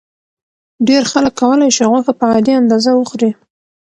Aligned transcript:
ډېر 0.87 1.03
خلک 1.11 1.33
کولی 1.41 1.69
شي 1.75 1.83
غوښه 1.91 2.13
په 2.19 2.25
عادي 2.31 2.53
اندازه 2.61 2.91
وخوري. 2.95 3.31